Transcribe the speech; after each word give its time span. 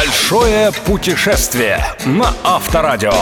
Большое 0.00 0.70
путешествие 0.86 1.84
на 2.06 2.32
Авторадио. 2.42 3.12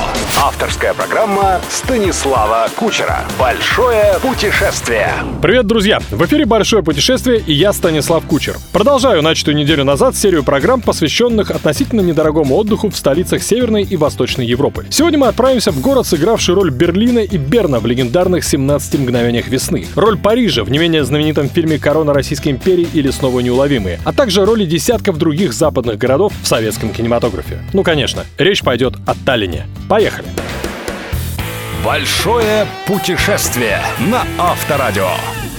Авторская 0.41 0.95
программа 0.95 1.61
Станислава 1.69 2.69
Кучера. 2.77 3.25
Большое 3.37 4.15
путешествие. 4.23 5.13
Привет, 5.43 5.67
друзья! 5.67 5.99
В 6.11 6.25
эфире 6.27 6.47
«Большое 6.47 6.85
путешествие» 6.85 7.43
и 7.45 7.53
я, 7.53 7.73
Станислав 7.73 8.25
Кучер. 8.27 8.59
Продолжаю 8.73 9.23
начатую 9.23 9.57
неделю 9.57 9.83
назад 9.83 10.15
серию 10.15 10.45
программ, 10.45 10.81
посвященных 10.81 11.51
относительно 11.51 12.01
недорогому 12.01 12.55
отдыху 12.55 12.91
в 12.91 12.97
столицах 12.97 13.43
Северной 13.43 13.83
и 13.83 13.97
Восточной 13.97 14.47
Европы. 14.47 14.87
Сегодня 14.89 15.19
мы 15.19 15.27
отправимся 15.27 15.73
в 15.73 15.81
город, 15.81 16.07
сыгравший 16.07 16.55
роль 16.55 16.71
Берлина 16.71 17.19
и 17.19 17.39
Берна 17.39 17.81
в 17.81 17.87
легендарных 17.87 18.45
17 18.45 19.01
мгновениях 19.01 19.49
весны, 19.49 19.89
роль 19.97 20.17
Парижа 20.17 20.63
в 20.63 20.71
не 20.71 20.79
менее 20.79 21.05
знаменитом 21.05 21.49
фильме 21.49 21.81
«Корона 21.81 22.13
Российской 22.13 22.51
империи» 22.51 22.87
или 22.93 23.11
«Снова 23.11 23.41
неуловимые», 23.41 23.99
а 24.05 24.13
также 24.13 24.45
роли 24.45 24.65
десятков 24.65 25.19
других 25.19 25.53
западных 25.53 25.99
городов 25.99 26.33
в 26.41 26.47
советском 26.69 26.93
кинематографе. 26.93 27.61
Ну, 27.73 27.83
конечно, 27.83 28.25
речь 28.37 28.63
пойдет 28.63 28.95
о 29.07 29.15
Таллине. 29.15 29.67
Поехали! 29.89 30.29
Большое 31.83 32.67
путешествие 32.87 33.81
на 34.01 34.23
Авторадио. 34.39 35.09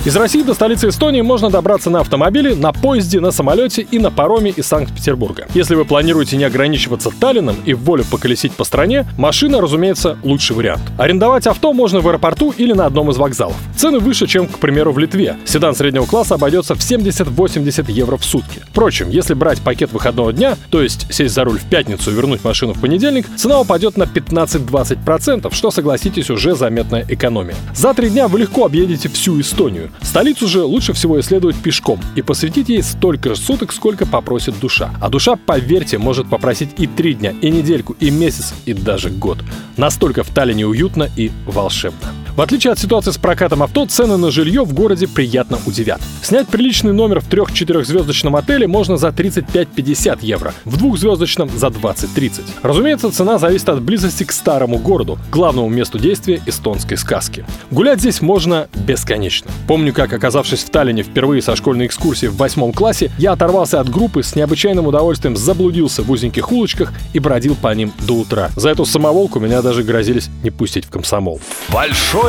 Из 0.05 0.16
России 0.16 0.44
до 0.44 0.53
столицы 0.53 0.88
Эстонии 0.88 1.20
можно 1.20 1.49
добраться 1.49 1.89
на 1.89 1.99
автомобиле, 1.99 2.55
на 2.55 2.71
поезде, 2.71 3.20
на 3.20 3.31
самолете 3.31 3.81
и 3.81 3.99
на 3.99 4.09
пароме 4.09 4.49
из 4.49 4.66
Санкт-Петербурга. 4.66 5.45
Если 5.53 5.75
вы 5.75 5.84
планируете 5.84 6.38
не 6.38 6.45
ограничиваться 6.45 7.09
Таллином 7.12 7.58
и 7.66 7.73
в 7.73 7.84
волю 7.84 8.05
поколесить 8.09 8.53
по 8.53 8.63
стране, 8.63 9.05
машина, 9.17 9.59
разумеется, 9.59 10.17
лучший 10.23 10.55
вариант. 10.55 10.84
Арендовать 10.98 11.48
авто 11.48 11.73
можно 11.73 11.99
в 11.99 12.08
аэропорту 12.08 12.53
или 12.58 12.72
на 12.72 12.85
одном 12.85 13.12
из 13.12 13.17
вокзалов. 13.17 13.58
Цены 13.75 13.99
выше, 13.99 14.25
чем, 14.25 14.48
к 14.48 14.59
примеру, 14.59 14.94
в 14.94 14.99
Литве. 14.99 15.35
Седан 15.44 15.75
среднего 15.75 16.05
класса 16.05 16.36
обойдется 16.36 16.75
в 16.75 16.80
70-80 16.80 17.91
евро 17.91 18.16
в 18.16 18.23
сутки. 18.23 18.61
Впрочем, 18.70 19.09
если 19.09 19.34
брать 19.34 19.59
пакет 19.59 19.91
выходного 19.91 20.31
дня, 20.31 20.55
то 20.70 20.81
есть 20.81 21.13
сесть 21.13 21.36
за 21.36 21.44
руль 21.44 21.59
в 21.59 21.66
пятницу 21.66 22.09
и 22.09 22.13
вернуть 22.13 22.45
машину 22.45 22.73
в 22.73 22.80
понедельник, 22.80 23.27
цена 23.36 23.59
упадет 23.59 23.97
на 23.97 24.03
15-20%, 24.03 25.53
что, 25.53 25.72
согласитесь, 25.72 26.30
уже 26.30 26.56
заметная 26.56 27.06
экономия. 27.09 27.56
За 27.75 27.94
три 27.94 28.09
дня 28.09 28.30
вы 28.30 28.39
легко 28.39 28.63
объедете 28.63 29.09
всю 29.09 29.41
Эстонию. 29.41 29.88
Столицу 30.01 30.47
же 30.47 30.63
лучше 30.63 30.93
всего 30.93 31.19
исследовать 31.19 31.57
пешком 31.57 31.99
и 32.15 32.21
посвятить 32.21 32.69
ей 32.69 32.83
столько 32.83 33.35
суток, 33.35 33.73
сколько 33.73 34.05
попросит 34.05 34.59
душа. 34.59 34.91
А 35.01 35.09
душа, 35.09 35.35
поверьте, 35.35 35.97
может 35.97 36.29
попросить 36.29 36.69
и 36.77 36.87
три 36.87 37.13
дня, 37.13 37.33
и 37.41 37.49
недельку, 37.49 37.95
и 37.99 38.09
месяц, 38.09 38.53
и 38.65 38.73
даже 38.73 39.09
год. 39.09 39.39
Настолько 39.77 40.23
в 40.23 40.29
Таллине 40.29 40.65
уютно 40.65 41.09
и 41.15 41.31
волшебно. 41.45 42.19
В 42.35 42.41
отличие 42.41 42.72
от 42.72 42.80
ситуации 42.80 43.11
с 43.11 43.17
прокатом 43.17 43.63
авто, 43.63 43.85
цены 43.85 44.17
на 44.17 44.31
жилье 44.31 44.63
в 44.63 44.73
городе 44.73 45.08
приятно 45.08 45.59
удивят. 45.66 46.02
Снять 46.22 46.47
приличный 46.47 46.94
номер 46.94 47.19
в 47.19 47.30
3-4 47.30 47.83
звездочном 47.83 48.35
отеле 48.35 48.67
можно 48.67 48.97
за 48.97 49.09
35-50 49.09 50.19
евро, 50.22 50.53
в 50.66 50.77
двухзвездочном 50.77 51.50
за 51.50 51.67
20-30. 51.67 52.41
Разумеется, 52.61 53.11
цена 53.11 53.38
зависит 53.38 53.69
от 53.69 53.81
близости 53.81 54.23
к 54.23 54.31
старому 54.31 54.77
городу, 54.77 55.17
главному 55.31 55.69
месту 55.69 56.00
действия 56.00 56.41
эстонской 56.45 56.97
сказки. 56.97 57.45
Гулять 57.72 58.00
здесь 58.00 58.22
можно 58.22 58.67
бесконечно. 58.75 59.52
Помню, 59.67 59.94
как, 59.94 60.13
оказавшись 60.13 60.63
в 60.63 60.69
Таллине 60.69 61.03
впервые 61.03 61.41
со 61.41 61.55
школьной 61.55 61.88
экскурсии 61.88 62.27
в 62.27 62.38
восьмом 62.38 62.73
классе, 62.73 63.11
я 63.17 63.33
оторвался 63.33 63.80
от 63.80 63.89
группы, 63.89 64.23
с 64.23 64.35
необычайным 64.35 64.88
удовольствием 64.88 65.35
заблудился 65.35 66.03
в 66.03 66.11
узеньких 66.11 66.52
улочках 66.52 66.94
и 67.13 67.19
бродил 67.19 67.55
по 67.55 67.73
ним 67.73 67.91
до 68.07 68.13
утра. 68.13 68.50
За 68.55 68.69
эту 68.69 68.85
самоволку 68.85 69.39
меня 69.39 69.61
даже 69.61 69.83
грозились 69.83 70.30
не 70.44 70.52
пустить 70.52 70.85
в 70.85 70.89
комсомол. 70.89 71.39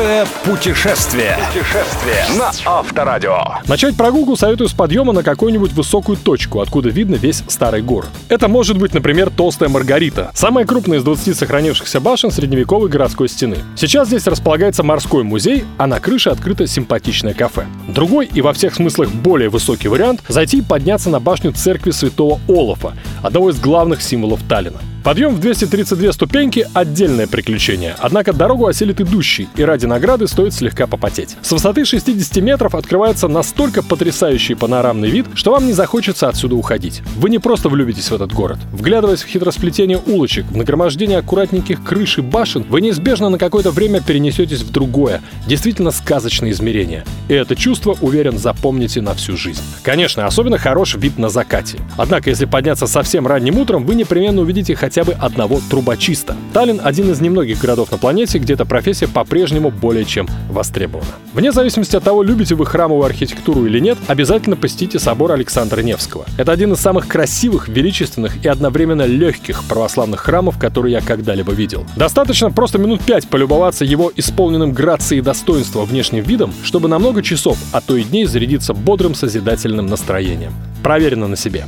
Большое 0.01 0.25
путешествие. 0.43 1.37
Путешествие 1.53 2.39
на 2.39 2.51
Авторадио. 2.65 3.37
Начать 3.67 3.95
прогулку 3.95 4.35
советую 4.35 4.67
с 4.67 4.73
подъема 4.73 5.13
на 5.13 5.21
какую-нибудь 5.21 5.73
высокую 5.73 6.17
точку, 6.17 6.59
откуда 6.59 6.89
видно 6.89 7.17
весь 7.17 7.43
старый 7.47 7.83
город. 7.83 8.09
Это 8.27 8.47
может 8.47 8.79
быть, 8.79 8.95
например, 8.95 9.29
Толстая 9.29 9.69
Маргарита, 9.69 10.31
самая 10.33 10.65
крупная 10.65 10.97
из 10.97 11.03
20 11.03 11.37
сохранившихся 11.37 11.99
башен 11.99 12.31
средневековой 12.31 12.89
городской 12.89 13.29
стены. 13.29 13.57
Сейчас 13.75 14.07
здесь 14.07 14.25
располагается 14.25 14.81
морской 14.81 15.21
музей, 15.21 15.65
а 15.77 15.85
на 15.85 15.99
крыше 15.99 16.31
открыто 16.31 16.65
симпатичное 16.65 17.35
кафе. 17.35 17.67
Другой 17.87 18.25
и 18.25 18.41
во 18.41 18.53
всех 18.53 18.73
смыслах 18.73 19.11
более 19.11 19.49
высокий 19.49 19.87
вариант– 19.87 20.21
зайти 20.27 20.57
и 20.57 20.61
подняться 20.63 21.11
на 21.11 21.19
башню 21.19 21.51
церкви 21.51 21.91
святого 21.91 22.39
Олафа, 22.47 22.93
одного 23.21 23.51
из 23.51 23.59
главных 23.59 24.01
символов 24.01 24.39
Таллина. 24.49 24.79
Подъем 25.03 25.33
в 25.33 25.39
232 25.39 26.13
ступеньки– 26.13 26.67
отдельное 26.75 27.25
приключение, 27.25 27.95
однако 27.97 28.33
дорогу 28.33 28.67
осилит 28.67 29.01
идущий, 29.01 29.49
и 29.55 29.63
ради 29.63 29.87
награды 29.87 30.27
стоит 30.27 30.53
слегка 30.53 30.85
попотеть. 30.85 31.37
С 31.41 31.51
высоты 31.51 31.85
60 31.85 32.35
метров 32.43 32.75
открывается 32.75 33.27
настолько 33.27 33.81
потрясающий 33.81 34.53
панорамный 34.53 35.09
вид, 35.09 35.25
что 35.33 35.53
вам 35.53 35.65
не 35.65 35.73
захочется 35.73 36.29
отсюда 36.29 36.55
уходить. 36.55 37.01
Вы 37.15 37.31
не 37.31 37.39
просто 37.39 37.67
влюбитесь 37.67 38.11
в 38.11 38.13
этот 38.13 38.31
город. 38.31 38.59
Вглядываясь 38.71 39.23
в 39.23 39.27
хитросплетение 39.27 39.97
улочек, 39.97 40.45
в 40.45 40.55
нагромождение 40.55 41.17
аккуратненьких 41.17 41.83
крыш 41.83 42.19
и 42.19 42.21
башен, 42.21 42.63
вы 42.69 42.81
неизбежно 42.81 43.29
на 43.29 43.39
какое-то 43.39 43.71
время 43.71 44.01
перенесетесь 44.01 44.61
в 44.61 44.71
другое, 44.71 45.21
действительно 45.47 45.89
сказочное 45.89 46.51
измерение. 46.51 47.05
И 47.27 47.33
это 47.33 47.55
чувство, 47.55 47.97
уверен, 48.01 48.37
запомните 48.37 49.01
на 49.01 49.15
всю 49.15 49.35
жизнь. 49.35 49.63
Конечно, 49.81 50.27
особенно 50.27 50.59
хорош 50.59 50.93
вид 50.93 51.17
на 51.17 51.29
закате. 51.29 51.79
Однако, 51.97 52.29
если 52.29 52.45
подняться 52.45 52.85
совсем 52.85 53.25
ранним 53.25 53.57
утром, 53.57 53.83
вы 53.83 53.95
непременно 53.95 54.41
увидите 54.41 54.75
хотя 54.75 54.90
хотя 54.91 55.05
бы 55.05 55.13
одного 55.13 55.61
трубочиста. 55.69 56.35
Таллин– 56.51 56.81
один 56.83 57.09
из 57.11 57.21
немногих 57.21 57.59
городов 57.59 57.91
на 57.91 57.97
планете, 57.97 58.39
где 58.39 58.55
эта 58.55 58.65
профессия 58.65 59.07
по-прежнему 59.07 59.71
более 59.71 60.03
чем 60.03 60.27
востребована. 60.49 61.07
Вне 61.33 61.53
зависимости 61.53 61.95
от 61.95 62.03
того, 62.03 62.23
любите 62.23 62.55
вы 62.55 62.65
храмовую 62.65 63.05
архитектуру 63.05 63.65
или 63.65 63.79
нет, 63.79 63.97
обязательно 64.07 64.57
посетите 64.57 64.99
собор 64.99 65.31
Александра 65.31 65.79
Невского. 65.79 66.25
Это 66.37 66.51
один 66.51 66.73
из 66.73 66.79
самых 66.81 67.07
красивых, 67.07 67.69
величественных 67.69 68.43
и 68.43 68.49
одновременно 68.49 69.03
легких 69.03 69.63
православных 69.63 70.19
храмов, 70.19 70.59
которые 70.59 70.91
я 70.91 70.99
когда-либо 70.99 71.53
видел. 71.53 71.85
Достаточно 71.95 72.51
просто 72.51 72.77
минут 72.77 72.99
пять 73.01 73.29
полюбоваться 73.29 73.85
его 73.85 74.11
исполненным 74.13 74.73
грацией 74.73 75.19
и 75.19 75.23
достоинства 75.23 75.85
внешним 75.85 76.25
видом, 76.25 76.51
чтобы 76.65 76.89
на 76.89 76.99
много 76.99 77.23
часов, 77.23 77.57
а 77.71 77.79
то 77.79 77.95
и 77.95 78.03
дней 78.03 78.25
зарядиться 78.25 78.73
бодрым 78.73 79.15
созидательным 79.15 79.85
настроением. 79.85 80.51
Проверено 80.83 81.29
на 81.29 81.37
себе. 81.37 81.63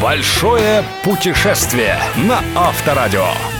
Большое 0.00 0.84
путешествие 1.02 1.98
на 2.16 2.42
Авторадио. 2.54 3.55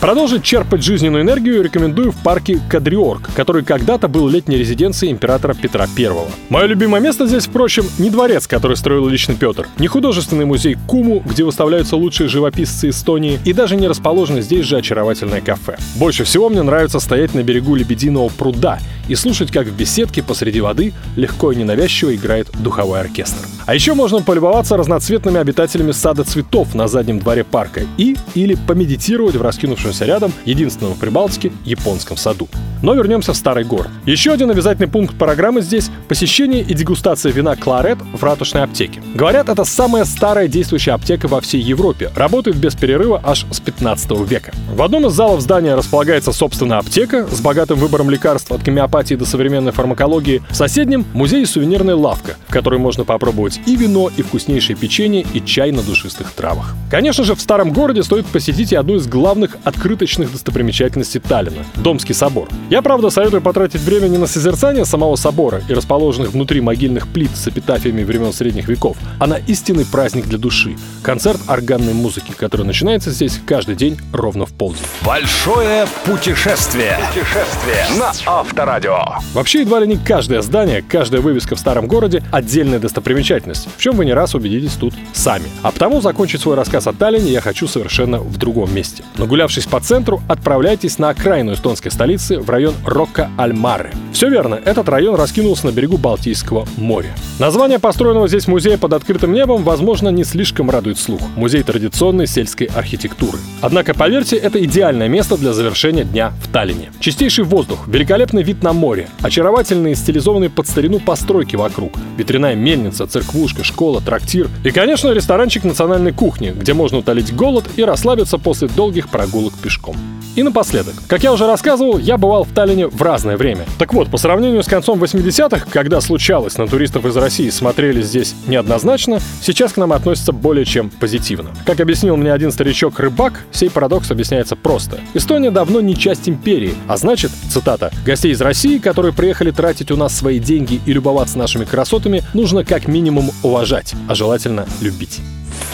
Продолжить 0.00 0.44
черпать 0.44 0.84
жизненную 0.84 1.24
энергию 1.24 1.60
рекомендую 1.60 2.12
в 2.12 2.22
парке 2.22 2.60
Кадриорг, 2.68 3.30
который 3.34 3.64
когда-то 3.64 4.06
был 4.06 4.28
летней 4.28 4.56
резиденцией 4.56 5.10
императора 5.10 5.54
Петра 5.54 5.88
I. 5.98 6.10
Мое 6.50 6.66
любимое 6.66 7.00
место 7.00 7.26
здесь, 7.26 7.46
впрочем, 7.46 7.84
не 7.98 8.08
дворец, 8.08 8.46
который 8.46 8.76
строил 8.76 9.08
лично 9.08 9.34
Петр, 9.34 9.66
не 9.80 9.88
художественный 9.88 10.44
музей 10.44 10.76
Куму, 10.86 11.20
где 11.26 11.42
выставляются 11.42 11.96
лучшие 11.96 12.28
живописцы 12.28 12.90
Эстонии, 12.90 13.40
и 13.44 13.52
даже 13.52 13.74
не 13.74 13.88
расположено 13.88 14.40
здесь 14.40 14.66
же 14.66 14.76
очаровательное 14.76 15.40
кафе. 15.40 15.76
Больше 15.96 16.22
всего 16.22 16.48
мне 16.48 16.62
нравится 16.62 17.00
стоять 17.00 17.34
на 17.34 17.42
берегу 17.42 17.74
Лебединого 17.74 18.28
пруда 18.28 18.78
и 19.08 19.16
слушать, 19.16 19.50
как 19.50 19.66
в 19.66 19.74
беседке 19.74 20.22
посреди 20.22 20.60
воды 20.60 20.92
легко 21.16 21.50
и 21.50 21.56
ненавязчиво 21.56 22.14
играет 22.14 22.48
духовой 22.60 23.00
оркестр. 23.00 23.48
А 23.66 23.74
еще 23.74 23.94
можно 23.94 24.22
полюбоваться 24.22 24.76
разноцветными 24.76 25.38
обитателями 25.38 25.92
сада 25.92 26.24
цветов 26.24 26.74
на 26.74 26.88
заднем 26.88 27.18
дворе 27.18 27.44
парка 27.44 27.82
и 27.98 28.16
или 28.34 28.54
помедитировать 28.54 29.36
в 29.36 29.42
раскинувшемся 29.88 30.04
рядом, 30.04 30.32
единственном 30.44 30.94
в 30.94 30.98
Прибалтике, 30.98 31.52
японском 31.64 32.16
саду. 32.16 32.48
Но 32.82 32.94
вернемся 32.94 33.32
в 33.32 33.36
старый 33.36 33.64
город. 33.64 33.88
Еще 34.06 34.32
один 34.32 34.50
обязательный 34.50 34.88
пункт 34.88 35.16
программы 35.16 35.62
здесь– 35.62 35.90
посещение 36.08 36.62
и 36.62 36.74
дегустация 36.74 37.32
вина 37.32 37.56
«Кларет» 37.56 37.98
в 38.12 38.22
ратушной 38.22 38.62
аптеке. 38.62 39.02
Говорят, 39.14 39.48
это 39.48 39.64
самая 39.64 40.04
старая 40.04 40.46
действующая 40.46 40.92
аптека 40.92 41.26
во 41.28 41.40
всей 41.40 41.60
Европе, 41.60 42.10
работает 42.14 42.56
без 42.56 42.74
перерыва 42.76 43.20
аж 43.24 43.46
с 43.50 43.60
15 43.60 44.10
века. 44.28 44.52
В 44.72 44.82
одном 44.82 45.06
из 45.06 45.12
залов 45.12 45.40
здания 45.40 45.74
располагается 45.74 46.32
собственная 46.32 46.78
аптека 46.78 47.26
с 47.26 47.40
богатым 47.40 47.78
выбором 47.78 48.10
лекарств 48.10 48.52
от 48.52 48.62
гомеопатии 48.62 49.16
до 49.16 49.26
современной 49.26 49.72
фармакологии, 49.72 50.42
в 50.50 50.54
соседнем 50.54 51.04
музей 51.14 51.42
и 51.42 51.46
сувенирная 51.46 51.96
лавка, 51.96 52.36
в 52.46 52.52
которой 52.52 52.78
можно 52.78 53.04
попробовать 53.04 53.60
и 53.66 53.74
вино, 53.74 54.10
и 54.16 54.22
вкуснейшее 54.22 54.76
печенье, 54.76 55.26
и 55.34 55.44
чай 55.44 55.72
на 55.72 55.82
душистых 55.82 56.30
травах. 56.32 56.74
Конечно 56.90 57.24
же, 57.24 57.34
в 57.34 57.40
старом 57.40 57.72
городе 57.72 58.02
стоит 58.02 58.26
посетить 58.26 58.72
и 58.72 58.76
одну 58.76 58.96
из 58.96 59.06
главных 59.08 59.56
открыточных 59.78 60.32
достопримечательностей 60.32 61.20
Таллина– 61.20 61.64
Домский 61.76 62.14
собор. 62.14 62.48
Я, 62.68 62.82
правда, 62.82 63.10
советую 63.10 63.42
потратить 63.42 63.80
время 63.80 64.08
не 64.08 64.18
на 64.18 64.26
созерцание 64.26 64.84
самого 64.84 65.14
собора 65.16 65.62
и 65.68 65.72
расположенных 65.72 66.32
внутри 66.32 66.60
могильных 66.60 67.06
плит 67.06 67.30
с 67.36 67.46
эпитафиями 67.46 68.02
времен 68.02 68.32
средних 68.32 68.68
веков, 68.68 68.96
а 69.20 69.26
на 69.26 69.34
истинный 69.34 69.86
праздник 69.86 70.26
для 70.26 70.38
души– 70.38 70.76
концерт 71.02 71.40
органной 71.46 71.94
музыки, 71.94 72.32
который 72.36 72.66
начинается 72.66 73.10
здесь 73.10 73.40
каждый 73.46 73.76
день 73.76 73.98
ровно 74.12 74.46
в 74.46 74.52
полдень. 74.52 74.82
Большое 75.04 75.86
путешествие. 76.04 76.98
Путешествие 77.12 77.86
на 77.98 78.12
Авторадио 78.26 78.68
радио. 78.68 78.98
Вообще, 79.34 79.60
едва 79.60 79.80
ли 79.80 79.86
не 79.86 79.96
каждое 79.96 80.42
здание, 80.42 80.82
каждая 80.82 81.20
вывеска 81.20 81.56
в 81.56 81.58
старом 81.58 81.86
городе— 81.86 82.22
отдельная 82.32 82.78
достопримечательность, 82.78 83.68
в 83.76 83.80
чем 83.80 83.96
вы 83.96 84.04
не 84.04 84.12
раз 84.12 84.34
убедитесь 84.34 84.74
тут 84.74 84.94
сами. 85.12 85.44
А 85.62 85.70
потому 85.70 86.00
закончить 86.00 86.40
свой 86.40 86.56
рассказ 86.56 86.86
о 86.86 86.92
Таллине 86.92 87.32
я 87.32 87.40
хочу 87.40 87.66
совершенно 87.66 88.18
в 88.18 88.36
другом 88.36 88.74
месте. 88.74 89.04
Нагулявшись 89.16 89.66
по 89.68 89.80
центру, 89.80 90.20
отправляйтесь 90.28 90.98
на 90.98 91.10
окраину 91.10 91.52
эстонской 91.52 91.90
столицы 91.90 92.40
в 92.40 92.50
район 92.50 92.74
Рокка-Альмары. 92.84 93.90
Все 94.12 94.28
верно, 94.28 94.60
этот 94.64 94.88
район 94.88 95.14
раскинулся 95.14 95.66
на 95.66 95.70
берегу 95.70 95.98
Балтийского 95.98 96.66
моря. 96.76 97.14
Название 97.38 97.78
построенного 97.78 98.26
здесь 98.26 98.48
музея 98.48 98.78
под 98.78 98.94
открытым 98.94 99.32
небом, 99.32 99.62
возможно, 99.62 100.08
не 100.08 100.24
слишком 100.24 100.70
радует 100.70 100.98
слух. 100.98 101.20
Музей 101.36 101.62
традиционной 101.62 102.26
сельской 102.26 102.66
архитектуры. 102.66 103.38
Однако, 103.60 103.94
поверьте, 103.94 104.36
это 104.36 104.62
идеальное 104.64 105.08
место 105.08 105.36
для 105.36 105.52
завершения 105.52 106.04
дня 106.04 106.32
в 106.42 106.52
Таллине. 106.52 106.90
Чистейший 106.98 107.44
воздух, 107.44 107.86
великолепный 107.86 108.42
вид 108.42 108.62
на 108.62 108.72
море, 108.72 109.08
очаровательные 109.20 109.94
стилизованные 109.94 110.50
под 110.50 110.66
старину 110.66 110.98
постройки 110.98 111.56
вокруг, 111.56 111.92
ветряная 112.16 112.54
мельница, 112.54 113.06
церквушка, 113.06 113.62
школа, 113.62 114.00
трактир 114.00 114.48
и, 114.64 114.70
конечно, 114.70 115.10
ресторанчик 115.10 115.64
национальной 115.64 116.12
кухни, 116.12 116.50
где 116.50 116.74
можно 116.74 116.98
утолить 116.98 117.34
голод 117.34 117.64
и 117.76 117.84
расслабиться 117.84 118.38
после 118.38 118.68
долгих 118.68 119.08
прогулок 119.08 119.52
пешком. 119.58 119.96
И 120.36 120.42
напоследок. 120.42 120.94
Как 121.08 121.22
я 121.22 121.32
уже 121.32 121.46
рассказывал, 121.46 121.98
я 121.98 122.16
бывал 122.16 122.44
в 122.44 122.52
Таллине 122.52 122.86
в 122.86 123.02
разное 123.02 123.36
время. 123.36 123.66
Так 123.78 123.92
вот, 123.92 124.08
по 124.08 124.18
сравнению 124.18 124.62
с 124.62 124.66
концом 124.66 125.02
80-х, 125.02 125.66
когда 125.70 126.00
случалось, 126.00 126.58
на 126.58 126.68
туристов 126.68 127.04
из 127.06 127.16
России 127.16 127.50
смотрели 127.50 128.02
здесь 128.02 128.34
неоднозначно, 128.46 129.20
сейчас 129.42 129.72
к 129.72 129.76
нам 129.78 129.92
относятся 129.92 130.32
более 130.32 130.64
чем 130.64 130.90
позитивно. 130.90 131.50
Как 131.66 131.80
объяснил 131.80 132.16
мне 132.16 132.32
один 132.32 132.52
старичок-рыбак, 132.52 133.44
сей 133.50 133.70
парадокс 133.70 134.10
объясняется 134.10 134.54
просто. 134.54 135.00
Эстония 135.14 135.50
давно 135.50 135.80
не 135.80 135.96
часть 135.96 136.28
империи, 136.28 136.74
а 136.86 136.96
значит, 136.96 137.32
цитата, 137.50 137.90
«гостей 138.04 138.32
из 138.32 138.40
России, 138.40 138.78
которые 138.78 139.12
приехали 139.12 139.50
тратить 139.50 139.90
у 139.90 139.96
нас 139.96 140.16
свои 140.16 140.38
деньги 140.38 140.80
и 140.86 140.92
любоваться 140.92 141.38
нашими 141.38 141.64
красотами, 141.64 142.22
нужно 142.34 142.64
как 142.64 142.86
минимум 142.86 143.30
уважать, 143.42 143.94
а 144.08 144.14
желательно 144.14 144.66
любить». 144.80 145.20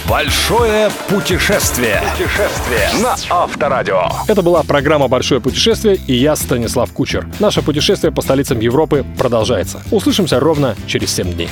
Большое 0.09 0.91
путешествие. 1.09 2.03
Путешествие 2.13 2.89
на 3.03 3.17
Авторадио. 3.31 4.03
Это 4.29 4.43
была 4.43 4.63
программа 4.63 5.09
«Большое 5.09 5.41
путешествие» 5.41 5.97
и 6.07 6.15
я, 6.15 6.37
Станислав 6.37 6.93
Кучер. 6.93 7.27
Наше 7.41 7.63
путешествие 7.63 8.13
по 8.13 8.21
столицам 8.21 8.61
Европы 8.61 9.05
продолжается. 9.19 9.83
Услышимся 9.91 10.41
ровно 10.41 10.77
через 10.87 11.15
7 11.15 11.33
дней. 11.33 11.49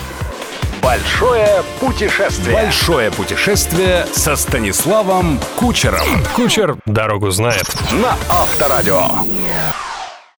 Большое 0.82 1.62
путешествие. 1.80 2.54
Большое 2.54 3.10
путешествие 3.10 4.06
со 4.12 4.36
Станиславом 4.36 5.40
Кучером. 5.56 6.06
Кучер 6.36 6.76
дорогу 6.84 7.30
знает. 7.30 7.64
На 7.92 8.18
Авторадио. 8.28 9.08